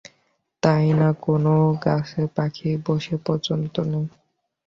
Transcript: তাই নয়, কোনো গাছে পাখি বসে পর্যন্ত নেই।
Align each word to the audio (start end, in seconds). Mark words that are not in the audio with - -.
তাই 0.63 0.85
নয়, 0.91 1.15
কোনো 1.21 1.53
গাছে 1.83 2.21
পাখি 2.35 2.69
বসে 2.85 3.15
পর্যন্ত 3.25 3.75
নেই। 3.91 4.05